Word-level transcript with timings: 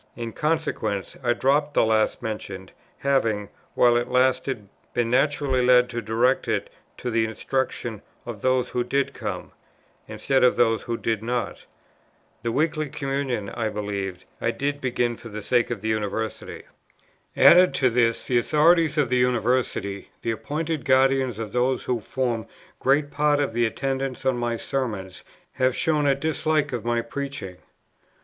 In 0.15 0.33
consequence 0.33 1.15
I 1.23 1.33
dropped 1.33 1.75
the 1.75 1.85
last 1.85 2.23
mentioned, 2.23 2.71
having, 2.97 3.49
while 3.75 3.95
it 3.97 4.07
lasted, 4.07 4.67
been 4.95 5.11
naturally 5.11 5.63
led 5.63 5.89
to 5.91 6.01
direct 6.01 6.47
it 6.47 6.71
to 6.97 7.11
the 7.11 7.23
instruction 7.25 8.01
of 8.25 8.41
those 8.41 8.69
who 8.69 8.83
did 8.83 9.13
come, 9.13 9.51
instead 10.07 10.43
of 10.43 10.55
those 10.55 10.81
who 10.81 10.97
did 10.97 11.21
not. 11.21 11.65
The 12.41 12.51
Weekly 12.51 12.89
Communion, 12.89 13.49
I 13.51 13.69
believe, 13.69 14.25
I 14.41 14.49
did 14.49 14.81
begin 14.81 15.17
for 15.17 15.29
the 15.29 15.43
sake 15.43 15.69
of 15.69 15.81
the 15.81 15.89
University. 15.89 16.63
"Added 17.37 17.75
to 17.75 17.91
this 17.91 18.25
the 18.25 18.39
authorities 18.39 18.97
of 18.97 19.07
the 19.11 19.17
University, 19.17 20.09
the 20.23 20.31
appointed 20.31 20.83
guardians 20.83 21.37
of 21.37 21.51
those 21.51 21.83
who 21.83 21.99
form 21.99 22.47
great 22.79 23.11
part 23.11 23.39
of 23.39 23.53
the 23.53 23.67
attendants 23.67 24.25
on 24.25 24.35
my 24.35 24.57
Sermons, 24.57 25.23
have 25.51 25.75
shown 25.75 26.07
a 26.07 26.15
dislike 26.15 26.73
of 26.73 26.83
my 26.83 27.03
preaching. 27.03 27.57